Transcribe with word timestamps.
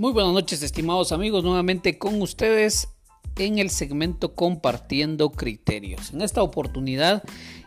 Muy 0.00 0.12
buenas 0.12 0.32
noches, 0.32 0.62
estimados 0.62 1.10
amigos, 1.10 1.42
nuevamente 1.42 1.98
con 1.98 2.22
ustedes 2.22 2.86
en 3.36 3.58
el 3.58 3.68
segmento 3.68 4.36
Compartiendo 4.36 5.30
Criterios. 5.30 6.12
En 6.12 6.22
esta 6.22 6.40
oportunidad 6.40 7.24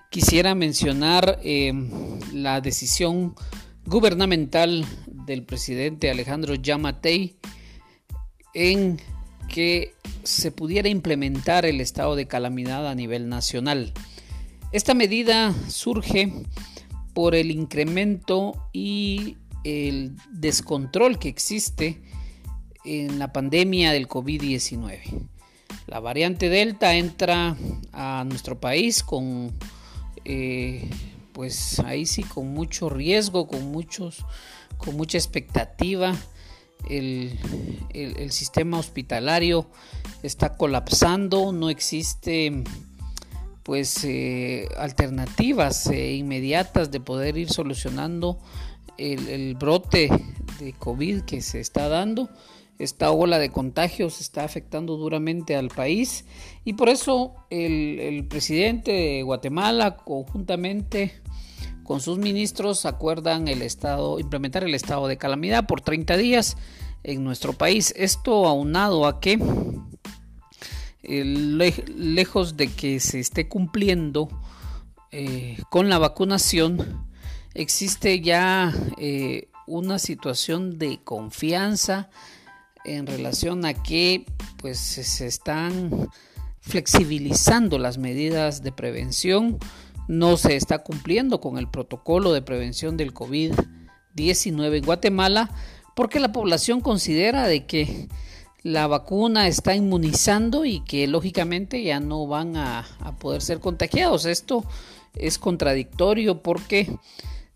quisiera 0.10 0.56
mencionar 0.56 1.42
eh, 1.44 1.74
la 2.32 2.62
decisión 2.62 3.36
gubernamental 3.86 4.86
del 5.08 5.44
presidente 5.44 6.10
Alejandro 6.10 6.56
Yamatei 6.56 7.36
en 8.54 8.98
que 9.50 9.94
se 10.24 10.54
pudiera 10.54 10.88
implementar 10.88 11.66
el 11.66 11.82
estado 11.82 12.16
de 12.16 12.30
calamidad 12.30 12.88
a 12.88 12.96
nivel 12.96 13.28
nacional. 13.28 13.92
Esta 14.72 14.94
medida 14.94 15.54
surge 15.68 16.32
por 17.14 17.36
el 17.36 17.52
incremento 17.52 18.70
y 18.72 19.36
el 19.66 20.16
descontrol 20.32 21.20
que 21.20 21.28
existe 21.28 22.02
en 22.84 23.20
la 23.20 23.32
pandemia 23.32 23.92
del 23.92 24.08
COVID-19. 24.08 25.00
La 25.88 26.00
variante 26.00 26.50
Delta 26.50 26.96
entra 26.96 27.56
a 27.92 28.24
nuestro 28.28 28.60
país 28.60 29.04
con, 29.04 29.54
eh, 30.26 30.90
pues 31.34 31.80
ahí 31.80 32.06
sí, 32.06 32.24
con 32.24 32.54
mucho 32.54 32.90
riesgo, 32.90 33.48
con, 33.48 33.72
muchos, 33.72 34.26
con 34.78 34.96
mucha 34.96 35.18
expectativa. 35.18 36.16
El, 36.90 37.38
sistema 38.32 38.80
hospitalario 38.80 39.68
está 40.24 40.56
colapsando, 40.56 41.52
no 41.52 41.70
existe 41.70 42.64
pues 43.64 44.04
eh, 44.04 44.68
alternativas 44.78 45.86
eh, 45.88 46.14
inmediatas 46.14 46.90
de 46.90 47.00
poder 47.00 47.38
ir 47.38 47.52
solucionando 47.52 48.40
el, 48.98 49.56
brote 49.56 50.10
de 50.62 50.74
COVID 50.74 51.22
que 51.22 51.42
se 51.42 51.60
está 51.60 51.90
dando. 51.90 52.30
Esta 52.80 53.12
ola 53.12 53.38
de 53.38 53.52
contagios 53.52 54.22
está 54.22 54.44
afectando 54.44 54.98
duramente 54.98 55.56
al 55.56 55.68
país 55.68 56.26
y 56.66 56.74
por 56.74 56.90
eso 56.90 57.36
el, 57.50 58.26
presidente 58.28 58.92
de 58.92 59.24
Guatemala 59.24 59.98
conjuntamente 59.98 61.22
con 61.84 62.02
sus 62.02 62.18
ministros 62.18 62.86
acuerdan 62.86 63.48
el 63.48 63.62
estado 63.62 64.20
implementar 64.20 64.64
el 64.64 64.74
estado 64.74 65.08
de 65.08 65.18
calamidad 65.18 65.68
por 65.68 65.82
30 65.82 66.18
días 66.18 66.58
en 67.04 67.24
nuestro 67.24 67.54
país. 67.54 67.94
Esto 67.98 68.48
aunado 68.48 69.06
a 69.06 69.20
que 69.20 69.38
lejos 71.04 72.58
de 72.58 72.68
que 72.68 73.00
se 73.00 73.20
esté 73.20 73.48
cumpliendo 73.48 74.30
eh, 75.12 75.58
con 75.70 75.90
la 75.90 75.98
vacunación, 75.98 77.06
existe 77.54 78.22
ya 78.22 78.74
eh, 78.98 79.51
una 79.68 80.00
situación 80.00 80.78
de 80.78 81.00
confianza 81.04 82.10
en 82.84 83.08
relación 83.08 83.66
a 83.66 83.74
que 83.74 84.26
pues 84.58 84.80
se 84.80 85.28
están 85.28 86.10
flexibilizando 86.62 87.78
las 87.80 87.98
medidas 87.98 88.64
de 88.64 88.72
prevención, 88.72 89.58
no 90.08 90.38
se 90.38 90.56
está 90.56 90.80
cumpliendo 90.80 91.42
con 91.42 91.58
el 91.58 91.68
protocolo 91.68 92.34
de 92.34 92.42
prevención 92.42 92.98
del 92.98 93.14
COVID-19 93.14 94.78
en 94.78 94.86
Guatemala 94.86 95.50
porque 95.96 96.20
la 96.20 96.32
población 96.32 96.82
considera 96.82 97.48
de 97.48 97.66
que 97.66 98.08
la 98.64 98.88
vacuna 98.88 99.48
está 99.48 99.76
inmunizando 99.76 100.66
y 100.66 100.82
que 100.82 101.08
lógicamente 101.08 101.84
ya 101.84 102.00
no 102.00 102.28
van 102.28 102.56
a, 102.56 102.88
a 103.00 103.16
poder 103.16 103.42
ser 103.42 103.60
contagiados. 103.60 104.26
Esto 104.26 104.64
es 105.16 105.40
contradictorio 105.40 106.42
porque 106.42 106.96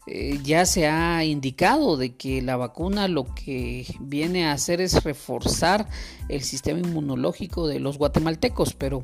eh, 0.08 0.40
ya 0.44 0.68
se 0.68 0.88
ha 0.88 1.24
indicado 1.26 1.98
de 1.98 2.16
que 2.16 2.42
la 2.42 2.58
vacuna 2.58 3.08
lo 3.08 3.26
que 3.34 3.88
viene 4.00 4.46
a 4.46 4.52
hacer 4.52 4.80
es 4.80 5.04
reforzar 5.04 5.88
el 6.30 6.44
sistema 6.44 6.80
inmunológico 6.80 7.68
de 7.68 7.80
los 7.80 7.98
guatemaltecos, 7.98 8.74
pero 8.74 9.02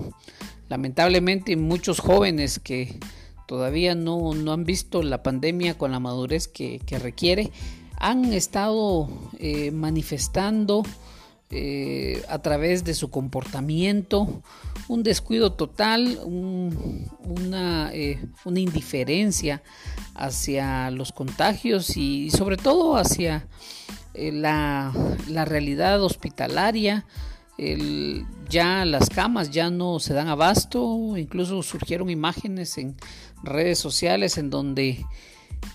lamentablemente 0.69 1.57
muchos 1.57 1.99
jóvenes 1.99 2.59
que 2.59 2.99
todavía 3.47 3.95
no, 3.95 4.31
han 4.31 4.63
visto 4.63 5.01
la 5.01 5.23
pandemia 5.23 5.75
con 5.75 5.91
la 5.91 5.99
madurez 5.99 6.47
que, 6.47 6.79
requiere, 7.01 7.51
han 7.97 8.31
estado 8.33 9.09
eh, 9.39 9.71
manifestando 9.71 10.83
eh, 11.53 12.23
a 12.29 12.39
través 12.39 12.85
de 12.85 12.93
su 12.93 13.09
comportamiento, 13.09 14.41
un 14.87 15.03
descuido 15.03 15.51
total, 15.51 16.17
una, 16.23 17.91
eh, 17.93 18.19
indiferencia 18.45 19.61
hacia 20.15 20.89
los 20.91 21.11
contagios 21.11 21.97
y 21.97 22.31
sobre 22.31 22.55
todo 22.55 22.95
hacia 22.95 23.47
eh, 24.13 24.31
la, 24.31 24.93
realidad 25.27 26.01
hospitalaria. 26.01 27.05
ya 28.49 28.85
las 28.85 29.09
camas 29.09 29.51
ya 29.51 29.69
no 29.69 29.99
se 29.99 30.13
dan 30.13 30.29
abasto, 30.29 31.17
incluso 31.17 31.61
surgieron 31.63 32.09
imágenes 32.09 32.77
en 32.77 32.95
redes 33.43 33.77
sociales 33.77 34.37
en 34.37 34.49
donde 34.49 35.05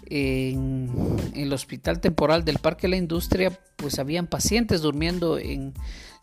en, 0.07 0.91
el 1.35 1.53
hospital 1.53 2.01
temporal 2.01 2.45
del 2.45 2.59
Parque 2.59 2.83
de 2.83 2.93
la 2.93 2.97
Industria, 2.97 3.59
pues 3.77 3.99
habían 3.99 4.27
pacientes 4.27 4.83
durmiendo 4.83 5.39
en 5.39 5.75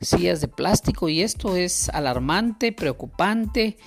sillas 0.02 0.42
de 0.42 0.48
plástico 0.48 1.10
y 1.10 1.22
esto 1.22 1.56
es 1.56 1.90
alarmante, 1.90 2.72
preocupante 2.72 3.78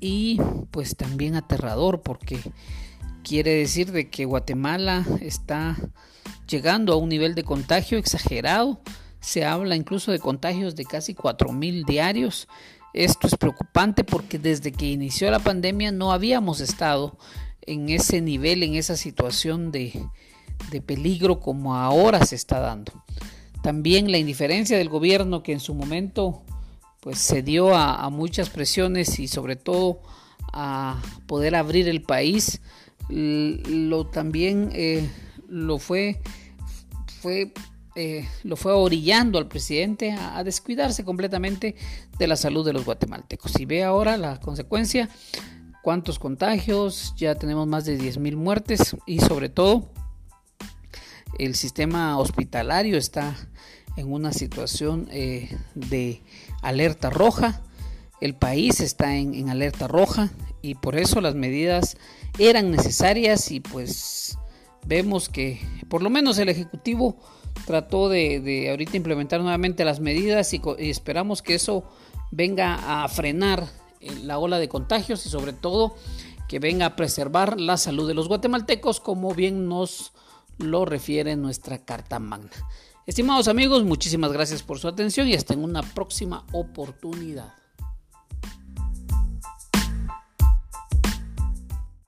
y 0.00 0.40
pues 0.70 0.96
también 0.96 1.34
aterrador 1.34 2.02
porque 2.02 2.38
quiere 3.22 3.54
decir 3.54 3.92
de 3.92 4.08
que 4.08 4.24
Guatemala 4.24 5.04
está 5.20 5.76
llegando 6.48 6.92
a 6.92 6.96
un 6.96 7.08
nivel 7.08 7.34
de 7.34 7.44
contagio 7.44 7.98
exagerado. 7.98 8.80
Se 9.20 9.44
habla 9.44 9.76
incluso 9.76 10.12
de 10.12 10.20
contagios 10.20 10.76
de 10.76 10.84
casi 10.84 11.14
4.000 11.14 11.84
diarios. 11.84 12.48
Esto 12.94 13.26
es 13.26 13.36
preocupante 13.36 14.04
porque 14.04 14.38
desde 14.38 14.72
que 14.72 14.86
inició 14.86 15.30
la 15.30 15.40
pandemia 15.40 15.92
no 15.92 16.12
habíamos 16.12 16.60
estado 16.60 17.18
en 17.68 17.90
ese 17.90 18.20
nivel, 18.20 18.62
en 18.62 18.74
esa 18.74 18.96
situación 18.96 19.70
de, 19.70 19.92
peligro 20.86 21.38
como 21.38 21.76
ahora 21.76 22.24
se 22.24 22.34
está 22.34 22.60
dando. 22.60 22.92
También 23.62 24.10
la 24.10 24.18
indiferencia 24.18 24.78
del 24.78 24.88
gobierno 24.88 25.42
que 25.42 25.52
en 25.52 25.60
su 25.60 25.74
momento 25.74 26.42
pues 27.00 27.18
se 27.18 27.42
dio 27.42 27.76
a, 27.76 28.08
muchas 28.10 28.50
presiones 28.50 29.18
y 29.18 29.28
sobre 29.28 29.56
todo 29.56 30.00
a 30.52 31.00
poder 31.26 31.54
abrir 31.54 31.88
el 31.88 32.02
país, 32.02 32.60
lo 33.08 34.06
también 34.06 34.70
eh, 34.72 35.08
lo 35.48 35.78
fue, 35.78 36.20
fue 37.20 37.52
eh, 37.94 38.28
lo 38.44 38.56
fue 38.56 38.72
orillando 38.72 39.38
al 39.38 39.48
presidente 39.48 40.12
a, 40.12 40.38
a, 40.38 40.44
descuidarse 40.44 41.04
completamente 41.04 41.74
de 42.18 42.26
la 42.26 42.36
salud 42.36 42.64
de 42.64 42.72
los 42.72 42.84
guatemaltecos. 42.84 43.58
Y 43.58 43.64
ve 43.64 43.82
ahora 43.82 44.16
la 44.16 44.38
consecuencia, 44.38 45.08
cuántos 45.88 46.18
contagios, 46.18 47.14
ya 47.16 47.36
tenemos 47.36 47.66
más 47.66 47.86
de 47.86 47.98
10.000 47.98 48.36
muertes 48.36 48.94
y 49.06 49.20
sobre 49.20 49.48
todo 49.48 49.88
el 51.38 51.54
sistema 51.54 52.18
hospitalario 52.18 52.98
está 52.98 53.34
en 53.96 54.12
una 54.12 54.34
situación 54.34 55.08
eh, 55.10 55.56
de 55.74 56.20
alerta 56.60 57.08
roja, 57.08 57.62
el 58.20 58.34
país 58.34 58.80
está 58.80 59.16
en, 59.16 59.48
alerta 59.48 59.88
roja 59.88 60.28
y 60.60 60.74
por 60.74 60.94
eso 60.94 61.22
las 61.22 61.34
medidas 61.34 61.96
eran 62.38 62.70
necesarias 62.70 63.50
y 63.50 63.60
pues 63.60 64.36
vemos 64.84 65.30
que 65.30 65.58
por 65.88 66.02
lo 66.02 66.10
menos 66.10 66.36
el 66.36 66.50
Ejecutivo 66.50 67.16
trató 67.64 68.10
de, 68.10 68.66
ahorita 68.68 68.98
implementar 68.98 69.40
nuevamente 69.40 69.86
las 69.86 70.00
medidas 70.00 70.52
y 70.52 70.60
esperamos 70.80 71.40
que 71.40 71.54
eso 71.54 71.84
venga 72.30 73.02
a 73.02 73.08
frenar 73.08 73.87
la 74.00 74.38
ola 74.38 74.58
de 74.58 74.68
contagios 74.68 75.24
y 75.26 75.28
sobre 75.28 75.52
todo 75.52 75.96
que 76.48 76.58
venga 76.58 76.86
a 76.86 76.96
preservar 76.96 77.60
la 77.60 77.76
salud 77.76 78.08
de 78.08 78.14
los 78.14 78.28
guatemaltecos 78.28 79.00
como 79.00 79.34
bien 79.34 79.68
nos 79.68 80.12
lo 80.58 80.84
refiere 80.84 81.36
nuestra 81.36 81.84
Carta 81.84 82.18
Magna. 82.18 82.50
Estimados 83.06 83.48
amigos, 83.48 83.84
muchísimas 83.84 84.32
gracias 84.32 84.62
por 84.62 84.78
su 84.78 84.88
atención 84.88 85.28
y 85.28 85.34
hasta 85.34 85.54
en 85.54 85.64
una 85.64 85.82
próxima 85.82 86.44
oportunidad. 86.52 87.57